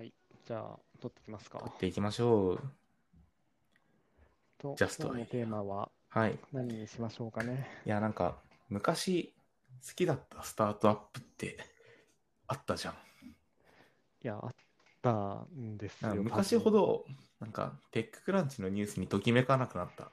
[0.00, 0.14] はい。
[0.46, 1.58] じゃあ、撮っていきますか。
[1.58, 2.62] 撮っていきましょう。
[4.56, 6.38] と、ジャスト今日のテーマははい。
[6.54, 7.68] 何にしましょうかね。
[7.84, 8.38] いや、なんか、
[8.70, 9.34] 昔
[9.86, 11.58] 好きだったスタートアップって
[12.46, 12.94] あったじゃん。
[12.94, 12.96] い
[14.22, 14.50] や、あっ
[15.02, 16.14] たんですよ。
[16.22, 17.04] 昔ほど、
[17.38, 20.10] なんか、テッククランチのニュースにときめかなくなった。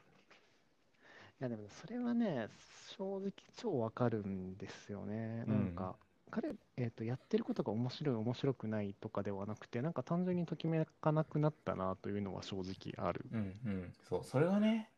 [1.40, 2.50] や、でもそれはね、
[2.98, 5.46] 正直超わかるんですよね。
[5.48, 5.96] うんなんか、
[6.32, 13.26] 彼、えっと、やってることが面白い、面白くないとかではなくて、なんか単純にときめかなくなったなというのは正直ある。
[13.32, 13.94] うんうん。
[14.10, 14.92] そう、それがね、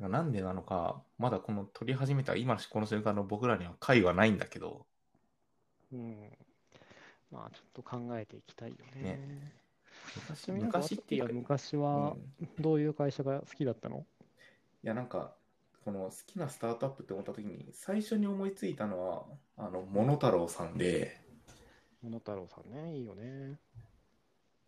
[0.00, 4.86] なんでなのか、まだこの撮り始めた今この瞬間の僕らには解はないんだけど、
[5.92, 6.30] うん。
[7.30, 9.18] まあ、ちょっと考えていきたいよね。
[9.18, 9.52] ね
[10.42, 14.06] ち昔昔っていうか、昔うはんどういう会社が好きだったの？
[14.82, 15.36] いや、なんか、
[15.86, 19.22] この好きなスタートアップって思った時に、最初に思いついたのは、
[19.56, 21.20] あの、モノタロウさんで、
[22.02, 23.60] モノタロウさんね、いいよね。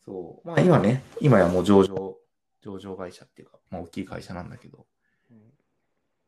[0.05, 0.47] そう。
[0.47, 2.17] まあ今ね、今やもう上場、
[2.63, 4.87] 上場会社っていうか、まあ大きい会社なんだけど、
[5.33, 5.39] うん。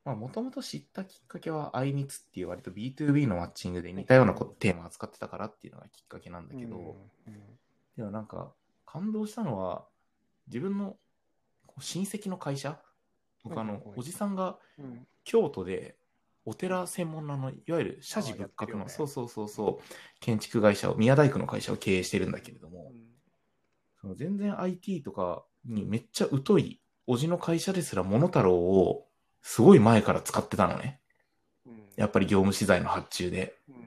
[0.05, 6.85] まあもともと知ったきっかけは、アイニツっていう割と B2B のマッチングで似たようなこテーマを扱ってたからっていうのがきっかけなんだけど、うん
[7.33, 7.41] うん
[7.97, 8.53] でもなんか、
[8.87, 9.85] 感動したのは、
[10.49, 10.97] 自分の
[11.79, 12.81] 親戚の会社
[13.45, 15.07] 僕あのおじさんがうん。
[15.25, 15.97] 京都で
[16.45, 19.85] お寺専門のあのいわゆる社寺仏閣の、あやってるよねそうそうそうそう、
[20.21, 22.93] 建築会社を、宮大工の会社を経営してるんだけれども、
[24.01, 29.07] その全然 IT とかにめっちゃ疎い、おじの会社ですら、モノタロウを
[29.43, 31.01] すごい前から使ってたのね。
[31.67, 31.83] うん。
[31.97, 33.57] やっぱり業務資材の発注で。
[33.69, 33.75] うん。
[33.75, 33.79] い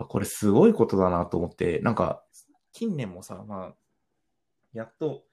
[0.00, 2.22] やこれすごいことだなと思って、なんか、
[2.72, 3.74] 近年もさ、まあ、
[4.72, 5.24] やっと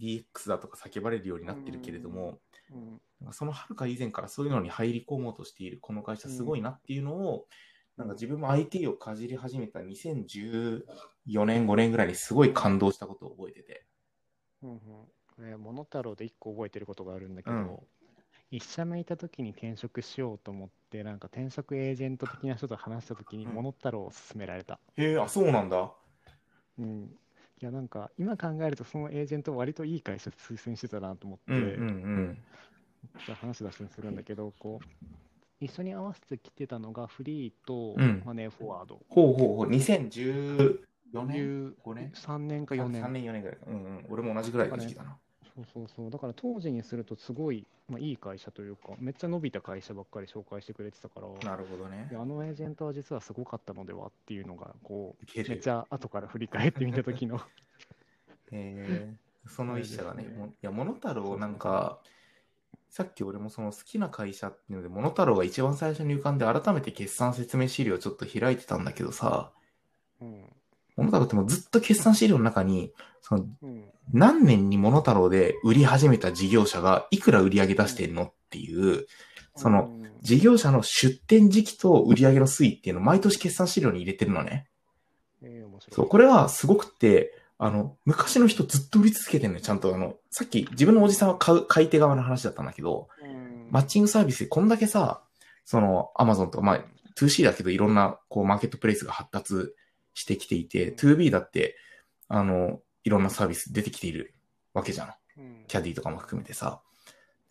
[0.00, 2.40] DX だとか叫ばれるようになってるけれども、
[2.70, 3.00] うん
[3.32, 7.46] そのはるか以前からそういうのに入り込もうとしているこの会社すごいなっていうのを、
[7.98, 10.82] なんか自分も IT をかじり始めた2014
[11.44, 13.84] 年、5年ぐらいにすごい感動したことを覚えてて。
[14.62, 14.78] うんうん
[15.38, 17.78] ねモノタロウで一個覚えてることがあるんだけど、うん
[18.52, 24.80] 一社目いた時に転職しようと思って、なんか転職エージェント的な人と話した時に、うんモノタロウを勧められた。
[24.96, 25.92] へえ、あ、そうなんだ。
[26.78, 27.10] うん。
[27.60, 31.64] いや、なんか、今考えると、そのエージェント割といい会社推薦してたなと思って、うんうんう
[32.22, 32.38] ん。
[33.26, 34.86] じゃあ話出しにするんだけど、こう、
[35.60, 38.98] 一緒に合わせてきてたのが、フリーとうんマネーフォワード。
[39.10, 40.78] ほうほうほう、2014
[41.26, 43.02] 年？5年？3年か4年。
[43.02, 43.66] 3年、4年ぐらいか。
[43.66, 44.06] うんうん。
[44.08, 45.18] 俺も同じぐらいの時期だな。
[45.64, 46.10] そうそうそう。
[46.10, 52.14] だから当時にするとすごい、まあ、いい会社というか、めっちゃ伸びた会社ばっかり紹介してくれてたから、なるほどねい。
[52.14, 55.70] やあのエージェントは実はすごかったのではっていうのが、こう、めっるち。
[55.70, 57.40] ゃ後から振り返ってみた時の。
[58.52, 62.00] えー、その一社がね もいや、モノタロウなんか、
[62.88, 69.52] さっき俺もその好きな会社っていうので、モノタロウが一番最初に浮かんで、改めて決算説明資料をちょっと開いてたんだけどさ、
[70.20, 70.59] うん。
[71.00, 73.84] モノタロウってもうずっと決算資料の中に、そのうん。
[74.12, 79.06] 何年にモノタロウで売り始めた事業者がいくら売り上げ出してんのっていう、
[79.54, 84.66] そのうん、事業者の出店時期と売り上げの推移っていうのを毎年決算資料に入れてるのね。
[85.90, 93.40] そう、これはすごくって、あの、昔の人ずっと売り続けてるのよ、ちゃんとあの、さっき自分のおじさんは買う、買い手側の話だったんだけど、うん
[93.70, 95.22] マッチングサービスでこんだけさ、
[95.64, 96.84] その、アマゾンとか、まあ、
[97.16, 99.74] 2C だけどいろんな、こう、マーケットプレイスが発達
[100.20, 101.76] してきていて、うん 2B だって、
[102.28, 104.34] あの、いろんなサービス出てきている
[104.74, 105.14] わけじゃん。
[105.38, 106.82] うんキャディとかも含めてさ。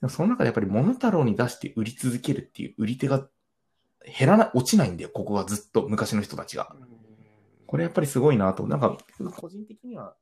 [0.01, 3.27] でもその中でやっぱりモノタロウに出して売り続けるっていう売り手が
[4.05, 6.75] 減らない、落ちないんだよ、ここはずっと昔の人たちが。
[7.65, 8.65] これやっぱりすごいなと。
[8.65, 8.97] なんか、
[9.35, 10.15] 個人的には、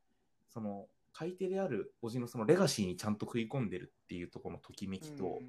[0.50, 5.40] その、買い手であるおじのそのレガシーにちゃんと食い込んでるっていうところのときめきと、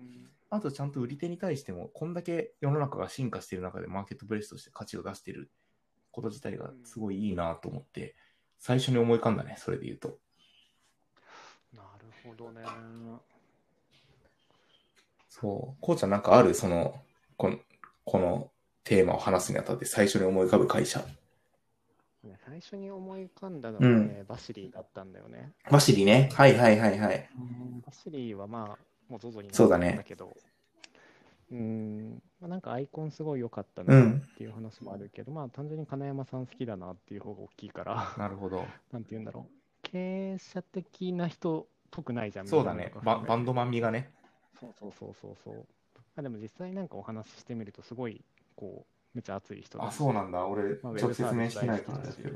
[0.48, 5.50] あとちゃんと売り手に対しても、こんだけ世の中が進化している中でマーケットプレイスとして価値を出してる
[6.18, 8.14] こと自体がすごいいいなと思って、
[8.58, 10.18] 最初に思い浮かんだね、それで言うと。
[11.74, 12.62] なるほどね。
[15.28, 15.76] そう。
[15.80, 16.54] こうちゃんなんかある？
[16.54, 17.00] その、
[17.36, 17.58] この、
[18.04, 18.50] この
[18.82, 20.98] テーマを話すにあたって最初に思い浮かぶ会社。
[22.24, 25.52] ね最初に思い浮かんだのはね、バシリーだったんだよね。
[25.70, 26.30] バシリね。
[26.34, 27.30] はいはいはいはい。
[27.86, 28.78] バシリーはまあ、
[29.08, 30.36] もう ZOZO になったんだけど、
[31.50, 38.64] うーん、まあ、なんかアイコンすごい良かったうなんっていう話もあるけど、まあ単純に金山さん好きだなっていう方が大きいから、なるほど。
[38.92, 39.58] なんて言うんだろう。
[39.82, 42.92] 経営者的な人っぽくないじゃん、そうだね。
[43.02, 44.10] ババンドマン味がね。
[44.60, 45.66] そうそうそうそうそう。
[46.16, 48.20] あでも実際なんかお話ししてみると、すごい、
[48.56, 50.46] こう、めっちゃ熱い人だあ、しそうなんだ。
[50.46, 52.30] 俺、まあ直接面識ないからだけど。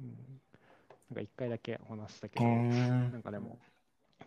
[0.00, 0.16] うん
[1.10, 3.58] なんか一回だけお話ししたけうど、んなんかでも、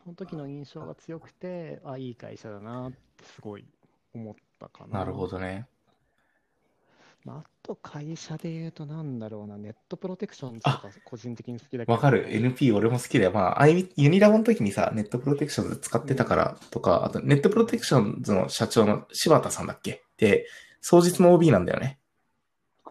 [0.03, 3.65] その時の印象が強くて、あ、いい会社だなってすごい
[4.15, 4.99] 思ったかな。
[4.99, 5.67] なるほどね。
[7.23, 11.93] まあ、あと会社で言うとなんだろうな、ネットプロテクションズとか個人的に好きだけど。
[11.93, 12.27] わかる。
[12.29, 13.31] NP 俺も好きだよ。
[13.31, 20.03] まあ、アイユニラボの時にさ、ネットプロテクションズ使ってたからとか、あとネットプロテクションズの社長の柴田さんだっけ？
[20.17, 20.45] で、
[20.81, 21.97] 双日の OB なんだよね。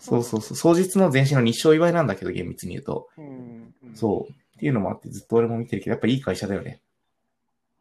[0.01, 0.75] そうそうそう。
[0.75, 3.09] 双日の前身の日照祝いなんだけど、厳密に言うと。
[3.17, 3.75] うん。
[3.85, 4.33] うんそう。
[4.33, 6.81] っていうのもあってずっと俺も見てるけど、やっぱいい会社だよね。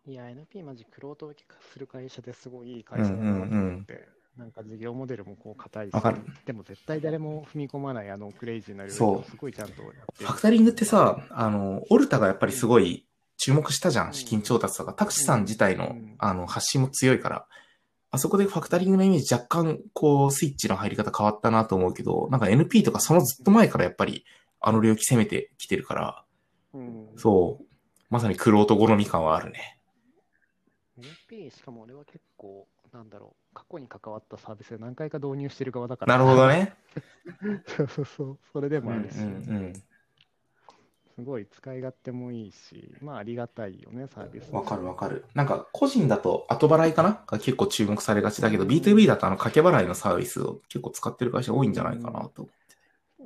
[0.05, 4.07] いや、NP マジ、クロート受けする会社ですごいいい会社だなとうんうんうん思って、
[4.37, 5.93] なんか事業モデルもこう硬いし
[6.45, 13.05] でも絶対誰も踏み込まないあのクレイジーな領域そうをすごいちゃんとファクタリングってさ、あの、オルタがやっぱりすごい
[13.37, 14.13] 注目したじゃん。
[14.13, 14.93] 資金調達とか。
[14.93, 17.45] タクシさん自体のうん、あの、発信も強いから。
[18.11, 24.25] あそこでファクタリングのイメージ若干、こう、スイッチの入り方変わったなと思うけど、なんか NP とかそのずっと前からやっぱり、
[24.59, 26.23] あの領域攻めてきてるから、
[26.73, 27.65] うんそう。
[28.09, 29.79] まさにクロート好み感はあるね。
[30.97, 36.17] NP、しかも俺は結構、なんだろう、過去に関わったサービスで何回か導入してる側だから。
[36.17, 36.47] なるほど。
[36.47, 36.75] ね。
[37.65, 39.73] そうそうそう、それでうんうんもあるし、うん。
[41.15, 44.51] すごい使い勝手もいいし、まあありがたいよね、サービス。
[44.51, 45.25] わかるわかる。
[45.35, 47.23] なんか、個人だと後払いかな？
[47.27, 52.47] が結構注目されがちだけど、B2B だとあの掛け払いのサービスを結構使ってる会社多いんじゃないかなと。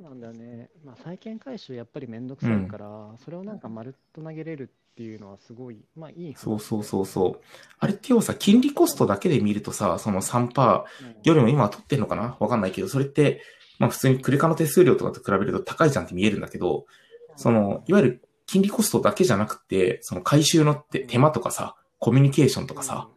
[0.00, 0.70] うなんだよね。
[0.84, 2.86] まあ、債権回収やっぱりめんどくさいから、
[3.24, 7.40] それをなんかまるっと投げれるっていうのはすごい、まあいい話そうそうそうそう。
[7.80, 11.16] あれって要はさ、金利コストだけで見るとさ、その3%うん。
[11.24, 12.36] よりも今は取ってんのかな？
[12.38, 13.42] わかんないけど、それって、
[13.80, 16.86] まあ普通にクレカの手数料とかと比べると高いじゃんって見えるんだけど、
[17.34, 23.08] その、いわゆる金利コストだけじゃなくて、その回収の手手間とかさ、コミュニケーションとかさ、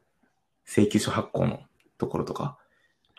[0.66, 1.60] 請求書発行の
[2.00, 2.57] ところとか、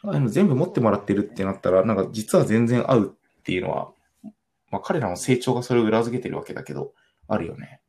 [0.03, 3.93] ああいうの全部持ってもらってるってなったら、なんか実は全然合うっていうのは、
[4.71, 6.94] まあ彼らの成長がそれを裏付けてるわけだけど、
[7.27, 7.81] あるよね。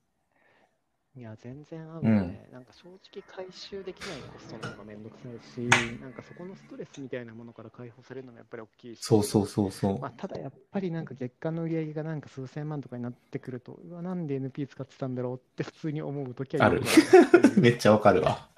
[1.16, 2.50] いや、全然合うね。
[2.52, 5.60] なんか正直回収できないコストの方がめんどくさいし、
[6.02, 9.00] なんかそこのストレスみたいなものから解放されるのがやっぱり大きいし。
[9.04, 10.00] そうそうそうそう。
[10.00, 16.82] まあ、ただやっぱりなんか月間の売り上げがなんか数千万とかになってくると、うわ、なんで NP 使ってたんだろうって普通に思うときはある
[17.62, 18.50] めっちゃわかるわ。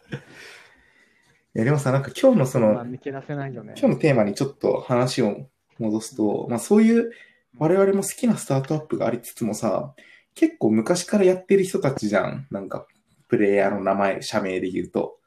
[1.56, 3.74] いや、でもさ、なんか今日のその、まあ抜け出せないよね。
[3.78, 7.12] 今日のテーマにちょっと話を戻すと、まあそういう
[7.57, 9.94] 我々も好きなスタートアップがありつつもさ、
[10.33, 12.48] 結構昔からやってる人たちじゃん。
[12.51, 12.86] なんか、
[13.27, 15.19] プレイヤーの名前、社名で言うと。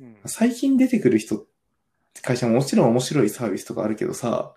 [0.00, 1.46] うん最近出てくる人、
[2.22, 4.54] 会社ももちろん面白いサービスとかあるけどさ、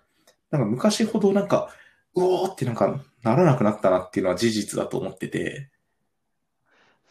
[0.50, 1.70] なんか昔ほどなんか、
[2.14, 5.70] うおーってなんかならなくなったなっていうのは事実だと思ってて、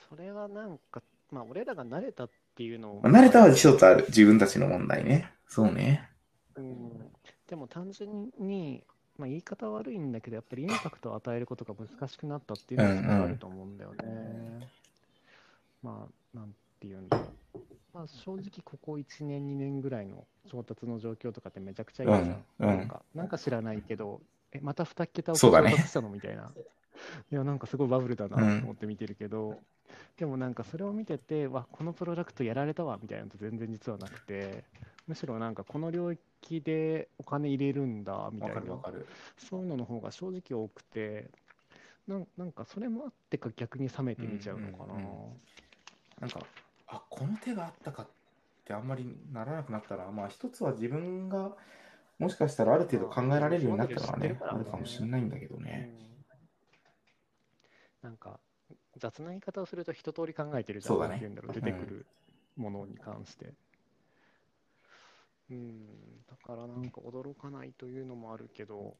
[0.10, 1.02] それはなんか、
[1.32, 3.02] まあ俺らが慣れたっていうのを。
[3.02, 4.06] まあ慣れたは一つある。
[4.10, 5.32] 自分たちの問題ね。
[5.48, 6.10] そうね。
[6.56, 7.12] うん、
[7.52, 8.82] でも単純に、
[9.18, 14.70] まあ、言い方は悪いんだけど、やっぱりインパクトを与えることが難しくなったっていうのはすごいあると思うんだよね。
[15.84, 17.60] まあ、なんていうんだろう。
[17.94, 22.46] まあ、正直、ここ1年、2年ぐらいの調達の状況とかってめちゃくちゃいいじゃん。
[22.60, 24.22] うんうんなんかなんか知らないけど、
[24.54, 26.54] え、また2桁を調達したのみたいな。
[27.32, 29.60] いや、なんかすごいバブルだなと思って見てるけど、
[30.16, 34.64] でもなんかそれを見てて、わ、このプロダクトやられたわみたいなのって全然実はなくて、
[35.06, 38.62] むしろなんかこの領域でお金入れるんだみたわいな。
[38.62, 39.08] かるわかる。
[39.38, 41.30] そういうのの方が正直多くて
[42.08, 45.06] なんなんかそれもあってか逆に冷めてみちゃうのかな、うんうん
[46.20, 46.40] なんか、
[46.88, 48.08] あ、この手があったかっ
[48.64, 51.52] てあんまりならなくなったら、まあ一つは自分が
[52.20, 55.90] もしかしたらある程度考えられるようになったのはね、あるかもしれないんだけどね。
[58.04, 58.10] うん。
[58.10, 58.40] なんか
[58.98, 61.10] 雑な言い方をすると一通り考えてるじゃんそうだね。
[61.10, 62.06] なんて言うんだろう出てくる
[62.56, 63.54] ものに関して、
[65.52, 65.86] うん
[66.30, 68.96] だからなんか驚かないというのもあるけど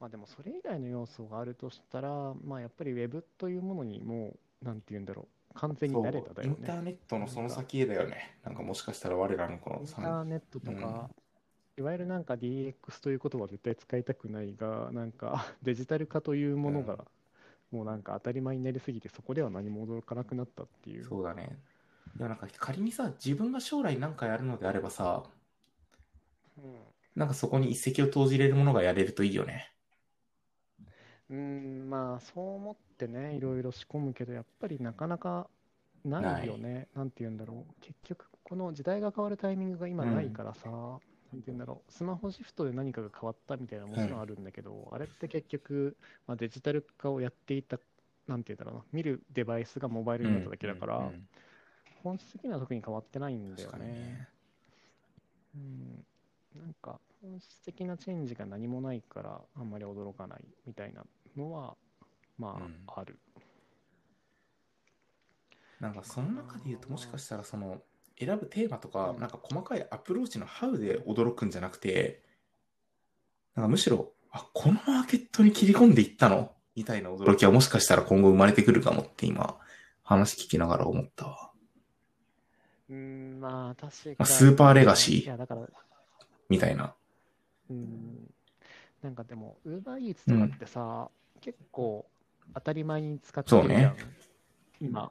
[0.00, 8.36] まあでもそれ以外の要素があるとしたらまあやっぱりウェブというものにもうなんて言うんだろう完全に慣れただよねインターネットのその先へだよね。
[8.44, 11.08] なんかもしかしたら我らのこのインター3ネットとか、
[11.78, 17.04] いわゆるなんか DX という言葉は絶対使いたくないが、なんか デジタル化というものが、
[17.70, 21.04] もうなんか当たり前になりすぎて、そこでは何も驚かなくなったっていう。
[21.04, 21.56] そうだね。
[22.18, 25.33] いやなんか仮にさ、自分が将来何かやるのであればさ、うん
[27.14, 29.70] なんかそこに一石を投じれるものがやれるといいよね。
[31.30, 35.48] うん、まあそう思ってね、いろいろ仕込むけど、やっぱりなかなか
[36.04, 36.88] ないよね。
[36.94, 37.74] なんて言うんだろう。
[37.80, 40.98] 結局、この時代が変わるタイミングが今ないからさ、なん
[41.40, 41.92] て言うんだろう。
[41.92, 45.96] スマホシフトで何かが変わったみたいなのももちろんあるんだけど、あれって結局、
[46.26, 47.78] まあ、デジタル化をやっていた、
[48.26, 51.28] なんて言うんだろうな、見るデバイスがモバイルになっただけだから、うんうん
[52.04, 54.28] 本質的には特に変わってないんだよね
[56.84, 61.02] か本質的なチェンジが何もないからあんまり驚かないみたいな
[61.36, 61.74] のは
[62.38, 63.18] まあ、うんある。
[65.80, 67.80] なんかその中で言うともしかしたらその
[68.18, 72.22] 選ぶテーマとか、うんなんか細かいアプローチのハウで驚くんじゃなくて、
[73.54, 76.52] なんかむしろ、あ、このマーケットに切り込んでいったの？
[76.76, 79.58] みたいな驚きはもしかしたら今後生まれてくるかもって今、
[80.02, 81.50] 話聞きながら思ったわ。
[82.88, 84.16] うん、まあ確かに。
[84.18, 85.68] まあスーパーレガシーいや、だから、
[86.48, 86.94] みたいな。
[87.70, 88.30] うん、
[89.02, 91.10] なんかでも、ウーバーイーツとかってさ、
[91.40, 92.06] 結構
[92.54, 93.96] 当たり前に使ってるじゃん。
[93.96, 93.96] そうね
[94.80, 95.10] 今、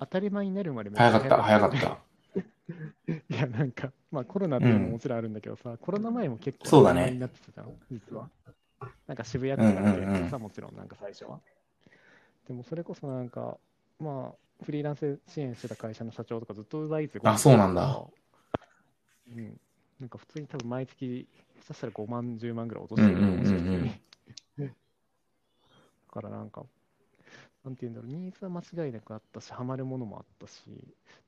[0.00, 1.98] 当たり前になるまで早かった、早かった。
[3.08, 8.30] いや、なんか、まあコロナっていうのももちろんあるんだけどさ、コロナ前も結構そうだね当たり前になってたじゃん、実は。
[9.06, 11.40] なんか渋谷とかでうんうんうんさ、もちろんなんか最初は。
[12.46, 13.58] でもそれこそなんか、
[13.98, 18.02] まあ、フリーランス支援してた会社の社長とかずっとウーバーイーツあそうなんだ。
[19.28, 19.60] うん。
[20.00, 21.26] なんか普通に多分毎月、
[21.60, 24.00] 下手したら5万、10万ぐらい落としてるかもしれうんうんうんない。
[24.58, 24.70] だ
[26.10, 26.64] からなんか、
[27.64, 30.62] なんていうんだろう、ニーズは間違いなくあったし、ハマるものもあったし、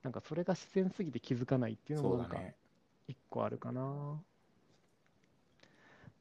[0.03, 2.39] なんかそれが自然すぎて気づかないっていうのもなんか。
[3.07, 4.21] 一個あるかな。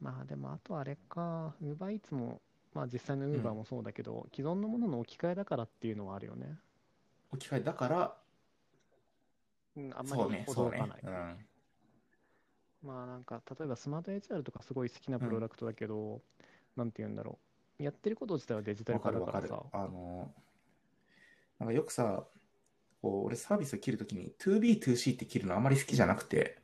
[0.00, 2.40] まあでもあとあれか、ウーバーイーツも、
[2.72, 6.58] まあ実際のウーバーもそうだけど、既存のものの置き換えだからっていうのはあるよね。
[7.30, 8.16] 置き換えだから、
[9.76, 11.02] うん、あんまりそうね、そうね驚かない。。
[11.02, 11.47] うん。
[12.82, 16.20] まあなんか、例えばスマート HR とかすごい好きなプロダクトだけど、
[16.76, 17.38] なんて言うんだろ
[17.80, 17.82] う。
[17.82, 19.84] やってること自体はデジタルわか化だかさるわからる。。
[19.84, 20.32] あの、
[21.58, 22.24] なんかよくさ、
[23.02, 26.58] こう俺サービスを切るときに 2B、2C って切るのあんまり好きじゃなくて、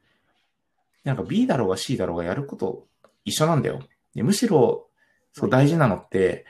[1.04, 2.86] なんか B だろうが C だろうがやること
[3.24, 3.80] 一緒なんだよ。
[4.14, 4.88] でむしろ、
[5.32, 6.46] そうはい大事なのって、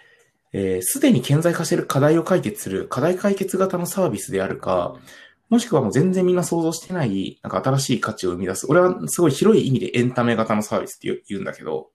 [0.53, 4.95] えーすでに顕在化している課題を解決する課題解決型のサービスであるか、
[5.55, 8.67] もしくはもう全然みんな想像してない、なんか新しい価値を生み出す。
[8.69, 11.91] 俺はすごい広い意味でエンタメ型のサービスって言うんだけど、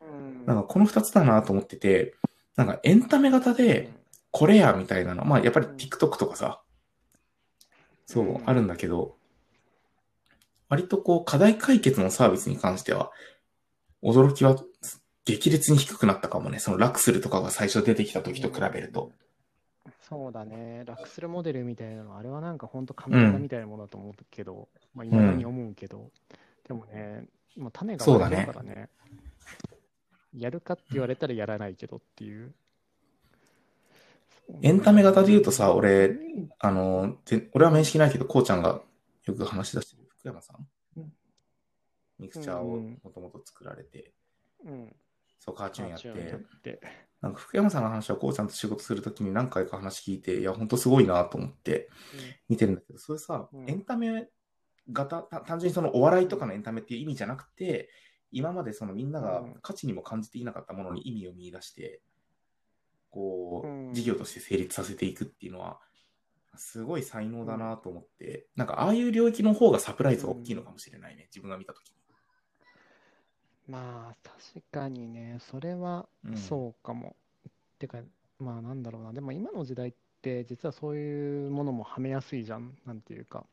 [0.00, 2.14] うんなんかこの二つだなと思ってて、
[2.54, 3.90] なんかエンタメ型で、
[4.30, 5.24] これやみたいなの。
[5.24, 6.60] まあやっぱり TikTok とかさ、
[8.06, 9.16] そうう、んあるんだけど、
[10.68, 13.10] 割とこう課題解決のサービスに関しては、
[14.00, 14.56] 驚きは
[15.24, 16.60] 激烈に低くなったかもね。
[16.60, 19.10] そのラクスルとかが最初出てきた時と比べると。
[20.08, 26.10] そうだね、ラクスルモデルみたいなの、あれはなんか本当カメラみたいなものだと思うけど、まあ今だに思うけど、
[26.66, 28.88] でもね、今種が割れてるからね
[30.36, 32.54] やるかって言われたらやらないけどっていう。
[34.62, 36.16] エンタメ型で言うとさ俺
[36.58, 38.80] あの、で俺は面識ないけど、こうちゃんが
[39.24, 41.00] よく話し出してる福山さん？
[41.00, 41.12] うん。
[42.18, 44.12] ミクチャーをうんもともと作られて、
[44.64, 44.94] うん、
[45.38, 46.00] そう、カーチューンやっ
[46.60, 46.80] て、
[47.20, 51.90] なんか福山さんの話はこうちゃんと仕事するときに何回か話聞いて、いや、ほんとすごいなと思って
[52.48, 53.68] 見てるんだけど、それさ、うん。
[53.68, 54.28] エンタメ
[54.90, 57.90] 型、た単純にそのお笑いとかのエンタメっていう意味じゃなくて、
[58.32, 59.54] 今までそのみんながうん。
[59.60, 62.00] 価値にも感じていなかったものに意味を見出して、
[63.10, 65.80] こう事業として成立させていくっていうのは、
[66.56, 71.99] すごい才能だなと思って、なんかああいう領域の方がサプライズが大きいのかもしれないね、自分が見たときに。
[73.70, 77.16] まあ、確かにね、それはうんそうかも。
[77.78, 77.98] てか、
[78.38, 83.46] まあなんだろうな、でも今の時代って実はそういうものもはめやすいじゃん、なんていうか。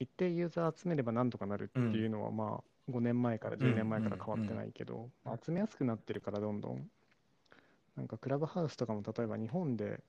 [0.00, 5.10] 一定ユーザー集めればなんとかなるっていうのは、まあ5年前から10年前から変わってないけど、
[5.44, 6.90] 集めやすくなってるからどんどん。
[7.96, 10.00] なんかクラブハウスとかも例えば日本で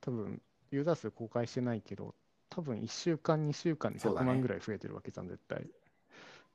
[0.00, 2.14] 多分ユーザー数公開してないけど、
[2.48, 5.66] 多分1週間、2週間で100そうだね万ぐらい増えてるわけじゃん、絶対。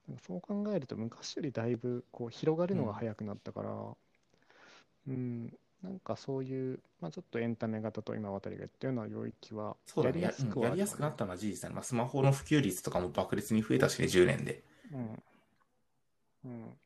[0.07, 3.69] なんかそう考えると昔よりだいぶこう広がるのが早くなったから、
[5.07, 10.21] うん、なんかそういう、まあ、ちょっとエンタメ型と今渡りが言ったような領域はそうだね。
[10.21, 11.75] ややすくはやりやすくなったのは事実だね。
[11.75, 14.63] まあ、スマホの普及率とかも爆裂に増えたしね、10年で。
[14.91, 15.23] うん。
[16.45, 16.77] うん。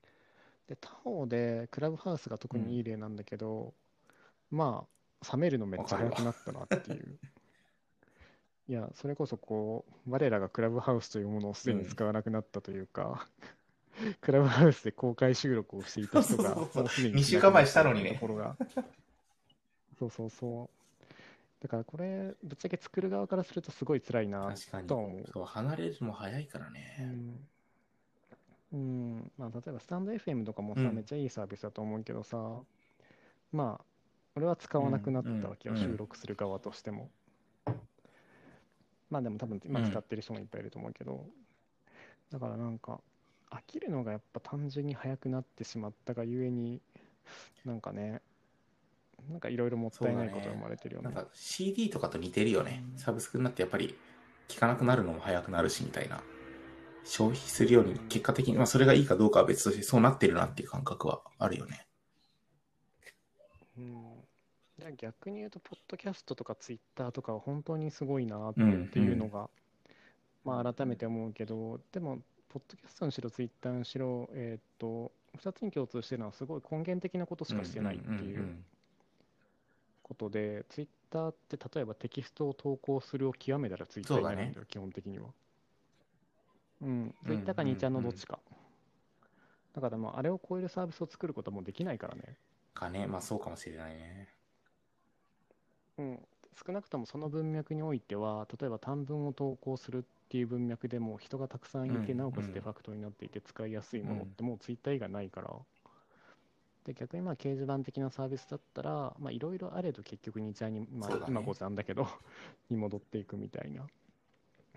[0.67, 3.73] で、他方でクラブハウスが特にいい例なんだけど、
[4.51, 4.85] ま
[5.21, 7.19] あ、冷めるのめっちゃ早くなったなっていう。
[8.69, 13.27] いや、それこそこう、我らがクラブハウスというものをすでに使わなくなったというか、
[14.21, 18.55] クラブハウスで公開収録をしていた人が、そうそうそうもうすでに二週間前したのにねところが。
[19.97, 21.63] そうそうそう。
[21.63, 25.25] だからこれ、ぶっちゃけ作る側からするとすごい辛いな確かにとは思う。。
[25.33, 26.95] そう、離れるのも早いからうね。
[26.99, 27.47] ん
[28.71, 32.61] うんまあ、例えばスタンド FM とかもさ、うんめっちゃいいサービスだと思うけどさ、
[33.51, 33.85] まあ、
[34.35, 37.09] 俺は使わなくなったわけよ、うんうん収録する側としても。
[39.10, 41.25] まあでも多分今使ってる人もいっぱいいると思うけど、
[42.32, 43.00] だからなんか、
[43.51, 46.82] 飽きるのがやっぱ単純に早くなってしまったがゆえに、
[47.66, 48.22] なんかね、
[49.30, 51.06] なんかいろいろもったいないことが生まれてるよね。
[51.06, 52.84] なんか CD とかと似てるよね。
[52.94, 53.96] うんサブスクになってやっぱり
[54.48, 56.24] 聞かなくなるのも早くなるしみたいな。
[57.06, 61.88] 消費するように結果的に、まあそれがいいかどうかは別としてそうなってるなっていう感覚はあるよね。
[63.78, 64.10] うん
[64.79, 69.50] じゃあ逆に言うと、ポッドキャストとかツイッターとかは本当にすごいなってうんっていうのが、
[70.45, 78.55] まあ改めて思うけど、でも、ポッドキャストにしろ、ツイッターにしろ、えーっと、2つに共通してるのは、すごい根源的なことしかしてないっていう
[80.01, 85.25] ことで、ツイッターって例えばテキストを投稿するを極めたらツイッターになるんだよ、だね基本的には。
[86.81, 88.39] うん、ツイッターか2ちゃんのどっちか。
[89.75, 92.38] だからまあ、あれを超えるサービスを作ることはもうできないからね。
[92.74, 94.38] かね、まあそうかもしれないね。
[96.00, 96.20] うん、
[96.65, 102.18] 少なくともその文脈においては、例えば短文を投稿するっていう文脈でも人がたくさんいて、うん。
[102.18, 105.53] なおかつうんデファクトになっていて使いやすいものってもうツイッター以外ないから。
[106.86, 111.32] で逆にまあ掲示板的なサービスだったら、まあ、いろいろあれど結局2ちゃんに、まあそうだね。
[111.32, 112.08] 今5ちゃんだけど
[112.72, 113.86] に戻っていくみたいな。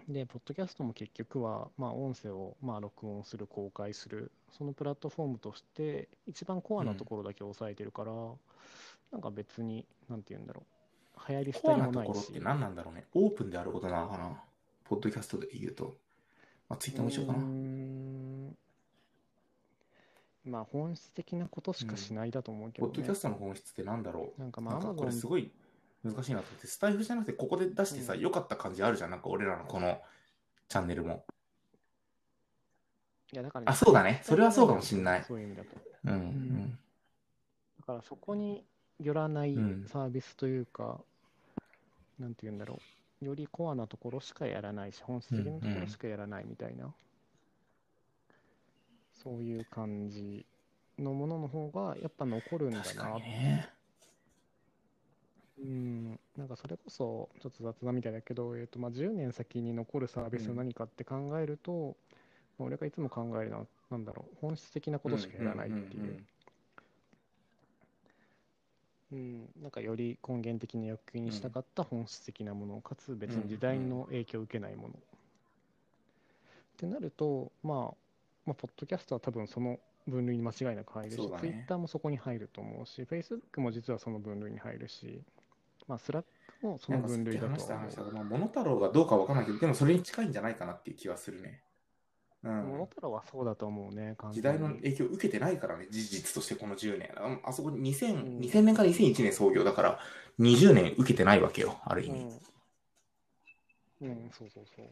[0.09, 8.12] で、ポッドキャストも結局は、まあ、音声をまあ録音する、公開する、そのプラットフォームとして、一番コアなところだけ押さえてるから、
[9.12, 10.82] なんか別に、なんて言うんだろう、
[11.28, 12.09] 流行り廃コアなりもないし。
[12.09, 13.07] ところって何なんだろうね。
[13.14, 14.31] オープンであることなのかな。
[14.85, 15.97] ポッドキャストで言うと。
[16.69, 17.38] まあツイッターも一緒かな。
[17.38, 18.57] ん
[20.45, 24.40] まあ、本質的なことしかしないだと思うけど、ねポッドキャストの本質って何だろう。
[24.40, 25.52] なんかまあ、これすごい
[26.02, 29.11] 難しいなと思って、スタイフじゃなくてここで出してさ、うん良かった感じあるじゃん。
[29.11, 30.00] なんか俺らのこの
[30.69, 31.25] チャンネルも。
[33.33, 34.21] いやだからねあ、そうだね。
[34.25, 35.25] それはそうかもしんない。
[35.25, 35.69] そういう意味だと。
[36.07, 36.12] うん。
[36.12, 36.78] ううんん。
[37.78, 38.64] だからそこに
[39.02, 39.85] よらないうん。
[39.87, 41.00] サービスというか、
[42.18, 42.80] なんて言うんだろ
[43.23, 46.92] う、よりコアなところしかやらないし、本質的なところしかやらないみたいな、
[49.23, 50.44] そういう感じ
[50.99, 53.68] のものの方がやっぱ残るんだ確かなにね。
[55.59, 61.97] うん、なんかそれこそ、ちょっと雑談みたいだけど、えーとまあ、10年先に残るサービスは何かって考えると、
[62.59, 66.02] まあ俺がいつも考えるのは、なんだろう、本質的なことしかやらないっていう。
[66.02, 66.26] うん、
[69.61, 74.95] なんかより根源的な欲求に従った本質的なもの、かつ別に時代の影響を受けないもの。
[74.95, 74.97] っ
[76.78, 77.95] てなると、まあ、
[78.47, 85.23] まあ、ポッドキャストは多分その分類に間違いなく入るし、ツイッターもそこに入ると思うし、フェイスブックも実はその分類に入るし、
[85.87, 86.25] まあ、スラッ
[86.61, 91.61] クもその分類だとは思話した話したまあ、モノタロウがどうかわからないけど、でもそれに近いんじゃないかなっていう気はするね。
[92.44, 92.50] うう。
[92.50, 92.87] んモノ。
[92.87, 97.11] タロウはそうだと思うね、完時代の影響を受けてないからね、事実としてこの10年。
[97.16, 100.00] ああそこに2000、うん2000年から2001年創業だから、
[100.38, 102.20] 20年受けてないわけよ、ある意味。
[104.00, 104.87] うん、うん、そうそうそう。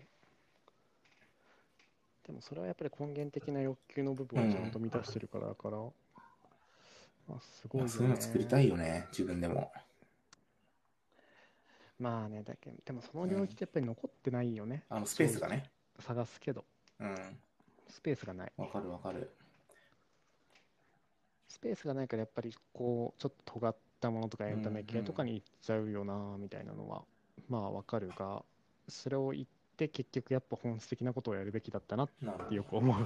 [2.27, 7.93] でもそれはやっぱり根源的な欲求の部分をちゃんと満たしてるからだから、まあ、すごいよね。
[7.93, 9.73] そういうの作りたいよね、自分でも。
[11.99, 14.85] まあね、だけど、でもその領域ってやっぱり残ってないよね。
[14.89, 15.71] あの、スペースがね。
[15.99, 16.65] 探すけど、
[17.01, 17.17] うん。
[17.89, 18.53] スペースがない。
[18.57, 19.31] わかるわかる。
[21.49, 27.03] スペースがないからやっぱりこう、ちょっと尖ったものとかエンタメ系とかに行っちゃうよな、みたいなのは、
[27.49, 28.45] まあわかるが、
[28.89, 32.97] それを言って結局やっぱ本質的なことをやるべきだったなっなるほどてよく思う。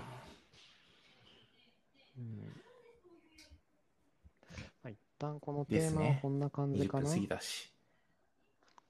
[2.19, 2.61] うん
[4.83, 7.05] まあ、一旦このテーマはですねこんな感じ20かな。
[7.05, 7.73] 分過ぎだし。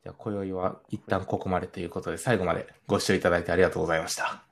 [0.03, 4.45] じゃあ、今宵は一旦ここまでということで、最後までご視聴いただいてありがとうございました。